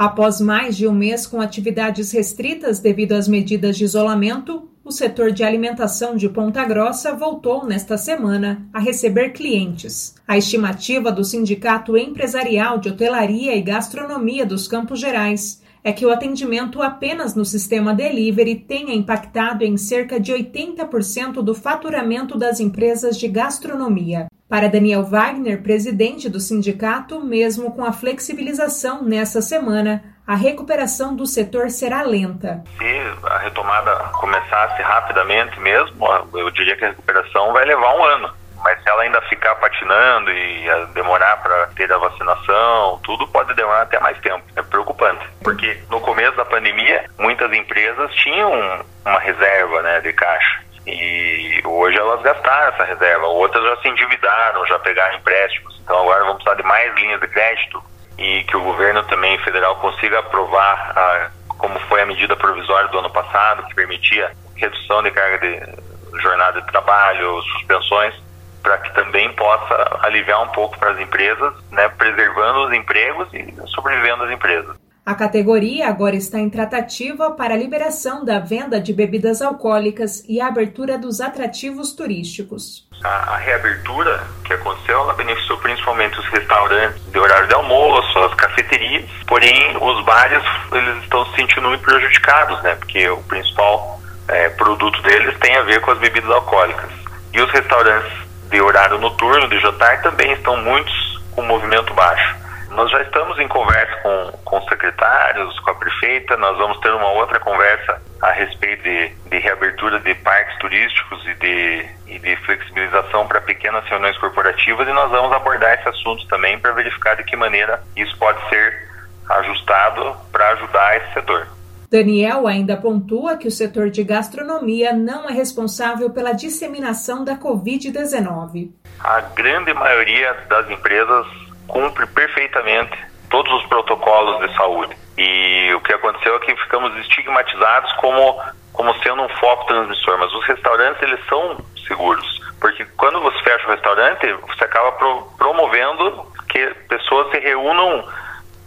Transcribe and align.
Após 0.00 0.40
mais 0.40 0.78
de 0.78 0.88
um 0.88 0.94
mês 0.94 1.26
com 1.26 1.42
atividades 1.42 2.10
restritas 2.10 2.78
devido 2.78 3.12
às 3.12 3.28
medidas 3.28 3.76
de 3.76 3.84
isolamento, 3.84 4.66
o 4.82 4.90
setor 4.90 5.30
de 5.30 5.44
alimentação 5.44 6.16
de 6.16 6.26
Ponta 6.26 6.64
Grossa 6.64 7.14
voltou 7.14 7.66
nesta 7.66 7.98
semana 7.98 8.66
a 8.72 8.80
receber 8.80 9.34
clientes. 9.34 10.14
A 10.26 10.38
estimativa 10.38 11.12
do 11.12 11.22
Sindicato 11.22 11.98
Empresarial 11.98 12.78
de 12.78 12.88
Hotelaria 12.88 13.54
e 13.54 13.60
Gastronomia 13.60 14.46
dos 14.46 14.66
Campos 14.66 14.98
Gerais 14.98 15.60
é 15.82 15.92
que 15.92 16.04
o 16.04 16.12
atendimento 16.12 16.82
apenas 16.82 17.34
no 17.34 17.44
sistema 17.44 17.94
delivery 17.94 18.54
tenha 18.56 18.94
impactado 18.94 19.64
em 19.64 19.76
cerca 19.76 20.20
de 20.20 20.32
80% 20.32 21.42
do 21.42 21.54
faturamento 21.54 22.36
das 22.36 22.60
empresas 22.60 23.18
de 23.18 23.28
gastronomia. 23.28 24.26
Para 24.48 24.68
Daniel 24.68 25.04
Wagner, 25.04 25.62
presidente 25.62 26.28
do 26.28 26.40
sindicato, 26.40 27.20
mesmo 27.24 27.72
com 27.72 27.84
a 27.84 27.92
flexibilização 27.92 29.02
nessa 29.02 29.40
semana, 29.40 30.02
a 30.26 30.34
recuperação 30.34 31.14
do 31.14 31.24
setor 31.24 31.70
será 31.70 32.02
lenta. 32.02 32.62
Se 32.78 33.28
a 33.28 33.38
retomada 33.38 33.94
começasse 34.12 34.82
rapidamente 34.82 35.58
mesmo, 35.60 36.04
eu 36.34 36.50
diria 36.50 36.76
que 36.76 36.84
a 36.84 36.88
recuperação 36.88 37.52
vai 37.52 37.64
levar 37.64 37.96
um 37.96 38.04
ano. 38.04 38.39
Se 38.82 38.88
ela 38.88 39.02
ainda 39.02 39.20
ficar 39.22 39.54
patinando 39.56 40.30
e 40.30 40.66
demorar 40.94 41.36
para 41.38 41.66
ter 41.68 41.92
a 41.92 41.98
vacinação, 41.98 43.00
tudo 43.04 43.26
pode 43.28 43.54
demorar 43.54 43.82
até 43.82 43.98
mais 44.00 44.18
tempo. 44.18 44.42
É 44.56 44.62
preocupante, 44.62 45.24
porque 45.42 45.82
no 45.90 46.00
começo 46.00 46.36
da 46.36 46.44
pandemia, 46.44 47.04
muitas 47.18 47.52
empresas 47.52 48.14
tinham 48.14 48.84
uma 49.04 49.20
reserva 49.20 49.82
né, 49.82 50.00
de 50.00 50.12
caixa. 50.12 50.60
E 50.86 51.60
hoje 51.64 51.98
elas 51.98 52.22
gastaram 52.22 52.72
essa 52.72 52.84
reserva, 52.84 53.26
outras 53.26 53.62
já 53.62 53.76
se 53.82 53.88
endividaram, 53.88 54.66
já 54.66 54.78
pegaram 54.78 55.16
empréstimos. 55.16 55.78
Então 55.82 56.00
agora 56.00 56.24
vamos 56.24 56.42
precisar 56.42 56.60
de 56.60 56.66
mais 56.66 56.94
linhas 56.96 57.20
de 57.20 57.28
crédito. 57.28 57.82
E 58.18 58.44
que 58.44 58.56
o 58.56 58.62
governo 58.62 59.02
também 59.04 59.38
federal 59.38 59.76
consiga 59.76 60.18
aprovar, 60.18 60.92
a, 60.96 61.30
como 61.48 61.78
foi 61.80 62.02
a 62.02 62.06
medida 62.06 62.36
provisória 62.36 62.88
do 62.88 62.98
ano 62.98 63.10
passado, 63.10 63.64
que 63.66 63.74
permitia 63.74 64.32
redução 64.56 65.02
de 65.02 65.10
carga 65.10 65.38
de 65.38 66.20
jornada 66.20 66.60
de 66.60 66.66
trabalho, 66.66 67.40
suspensões, 67.42 68.14
para 68.62 68.78
que 68.78 68.94
também 68.94 69.32
possa 69.34 69.98
aliviar 70.02 70.42
um 70.42 70.48
pouco 70.48 70.78
para 70.78 70.92
as 70.92 71.00
empresas, 71.00 71.54
né, 71.70 71.88
preservando 71.90 72.66
os 72.66 72.72
empregos 72.72 73.28
e 73.32 73.54
sobrevivendo 73.68 74.24
as 74.24 74.30
empresas. 74.30 74.76
A 75.04 75.14
categoria 75.14 75.88
agora 75.88 76.14
está 76.14 76.38
em 76.38 76.50
tratativa 76.50 77.32
para 77.32 77.54
a 77.54 77.56
liberação 77.56 78.24
da 78.24 78.38
venda 78.38 78.80
de 78.80 78.92
bebidas 78.92 79.42
alcoólicas 79.42 80.22
e 80.28 80.40
a 80.40 80.46
abertura 80.46 80.98
dos 80.98 81.20
atrativos 81.20 81.92
turísticos. 81.94 82.86
A, 83.02 83.34
a 83.34 83.36
reabertura 83.38 84.22
que 84.44 84.52
aconteceu, 84.52 85.00
ela 85.00 85.14
beneficiou 85.14 85.58
principalmente 85.58 86.18
os 86.18 86.26
restaurantes 86.26 87.02
de 87.10 87.18
horário 87.18 87.48
de 87.48 87.54
almoço, 87.54 88.18
as 88.20 88.34
cafeterias, 88.34 89.10
porém 89.26 89.76
os 89.78 90.04
bares 90.04 90.44
eles 90.70 91.02
estão 91.02 91.24
se 91.26 91.36
sentindo 91.36 91.66
muito 91.66 91.82
prejudicados, 91.82 92.62
né? 92.62 92.74
Porque 92.76 93.08
o 93.08 93.22
principal 93.24 94.00
é, 94.28 94.50
produto 94.50 95.00
deles 95.02 95.36
tem 95.40 95.56
a 95.56 95.62
ver 95.62 95.80
com 95.80 95.90
as 95.90 95.98
bebidas 95.98 96.30
alcoólicas. 96.30 96.90
E 97.32 97.40
os 97.40 97.50
restaurantes 97.50 98.12
de 98.50 98.60
horário 98.60 98.98
noturno, 98.98 99.48
de 99.48 99.58
jantar, 99.60 100.02
também 100.02 100.32
estão 100.32 100.56
muitos 100.56 101.22
com 101.32 101.42
movimento 101.42 101.94
baixo. 101.94 102.36
Nós 102.70 102.90
já 102.90 103.02
estamos 103.02 103.38
em 103.38 103.48
conversa 103.48 103.96
com, 104.02 104.32
com 104.44 104.58
os 104.58 104.64
secretários, 104.66 105.58
com 105.60 105.70
a 105.70 105.74
prefeita, 105.74 106.36
nós 106.36 106.56
vamos 106.56 106.78
ter 106.78 106.92
uma 106.92 107.10
outra 107.12 107.40
conversa 107.40 108.00
a 108.22 108.30
respeito 108.30 108.82
de, 108.82 109.08
de 109.28 109.38
reabertura 109.38 109.98
de 109.98 110.14
parques 110.16 110.56
turísticos 110.58 111.26
e 111.26 111.34
de, 111.34 111.88
e 112.06 112.18
de 112.18 112.36
flexibilização 112.36 113.26
para 113.26 113.40
pequenas 113.40 113.84
reuniões 113.86 114.16
corporativas 114.18 114.86
e 114.86 114.92
nós 114.92 115.10
vamos 115.10 115.32
abordar 115.32 115.74
esse 115.74 115.88
assunto 115.88 116.26
também 116.28 116.58
para 116.60 116.72
verificar 116.72 117.16
de 117.16 117.24
que 117.24 117.34
maneira 117.34 117.82
isso 117.96 118.16
pode 118.18 118.38
ser 118.48 118.88
ajustado 119.30 120.16
para 120.30 120.50
ajudar 120.50 120.96
esse 120.96 121.12
setor. 121.14 121.46
Daniel 121.90 122.46
ainda 122.46 122.76
pontua 122.76 123.36
que 123.36 123.48
o 123.48 123.50
setor 123.50 123.90
de 123.90 124.04
gastronomia 124.04 124.92
não 124.92 125.28
é 125.28 125.32
responsável 125.32 126.08
pela 126.10 126.30
disseminação 126.32 127.24
da 127.24 127.36
Covid-19. 127.36 128.70
A 129.00 129.20
grande 129.34 129.74
maioria 129.74 130.32
das 130.48 130.70
empresas 130.70 131.26
cumpre 131.66 132.06
perfeitamente 132.06 132.96
todos 133.28 133.52
os 133.54 133.66
protocolos 133.66 134.48
de 134.48 134.56
saúde. 134.56 134.96
E 135.18 135.74
o 135.74 135.80
que 135.80 135.92
aconteceu 135.92 136.36
é 136.36 136.38
que 136.38 136.54
ficamos 136.62 136.96
estigmatizados 136.98 137.92
como, 137.94 138.40
como 138.72 138.94
sendo 139.02 139.22
um 139.22 139.28
foco 139.28 139.66
transmissor, 139.66 140.16
mas 140.18 140.32
os 140.32 140.46
restaurantes 140.46 141.02
eles 141.02 141.20
são 141.28 141.58
seguros, 141.88 142.40
porque 142.60 142.84
quando 142.96 143.20
você 143.20 143.38
fecha 143.42 143.66
o 143.66 143.70
restaurante, 143.70 144.32
você 144.32 144.64
acaba 144.64 144.92
pro, 144.92 145.22
promovendo 145.36 146.24
que 146.48 146.72
pessoas 146.88 147.32
se 147.32 147.40
reúnam 147.40 148.04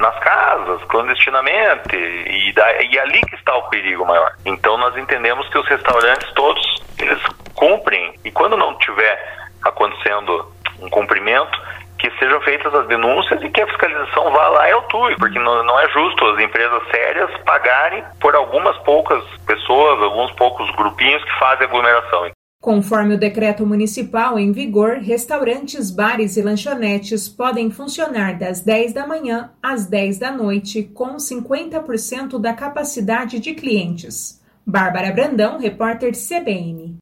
nas 0.00 0.18
casas, 0.18 0.82
clandestinamente, 0.84 1.94
e, 1.94 2.52
e 2.52 2.98
é 2.98 3.00
ali 3.00 3.20
que 3.20 3.36
está 3.36 3.54
o 3.56 3.68
perigo 3.68 4.04
maior. 4.06 4.34
Então 4.44 4.76
nós 4.78 4.96
entendemos 4.96 5.48
que 5.50 5.58
os 5.58 5.68
restaurantes 5.68 6.32
todos, 6.32 6.82
eles 6.98 7.22
cumprem, 7.54 8.14
e 8.24 8.30
quando 8.32 8.56
não 8.56 8.76
tiver 8.78 9.18
acontecendo 9.62 10.50
um 10.80 10.88
cumprimento, 10.88 11.60
que 11.98 12.10
sejam 12.18 12.40
feitas 12.40 12.74
as 12.74 12.86
denúncias 12.86 13.42
e 13.42 13.50
que 13.50 13.60
a 13.60 13.66
fiscalização 13.66 14.30
vá 14.32 14.48
lá 14.48 14.68
e 14.70 14.72
atue, 14.72 15.16
porque 15.16 15.38
não, 15.38 15.62
não 15.62 15.78
é 15.78 15.86
justo 15.90 16.24
as 16.28 16.40
empresas 16.40 16.82
sérias 16.90 17.30
pagarem 17.44 18.02
por 18.18 18.34
algumas 18.34 18.76
poucas 18.78 19.22
pessoas, 19.46 20.02
alguns 20.02 20.32
poucos 20.32 20.70
grupinhos 20.76 21.22
que 21.22 21.38
fazem 21.38 21.66
aglomeração. 21.66 22.30
Conforme 22.60 23.14
o 23.14 23.18
decreto 23.18 23.66
municipal 23.66 24.38
em 24.38 24.52
vigor, 24.52 24.98
restaurantes, 24.98 25.90
bares 25.90 26.36
e 26.36 26.42
lanchonetes 26.42 27.26
podem 27.26 27.70
funcionar 27.70 28.38
das 28.38 28.60
10 28.60 28.92
da 28.92 29.06
manhã 29.06 29.50
às 29.62 29.86
10 29.86 30.18
da 30.18 30.30
noite, 30.30 30.82
com 30.82 31.16
50% 31.16 32.38
da 32.38 32.52
capacidade 32.52 33.40
de 33.40 33.54
clientes. 33.54 34.42
Bárbara 34.66 35.10
Brandão, 35.10 35.58
repórter 35.58 36.12
CBN. 36.12 36.98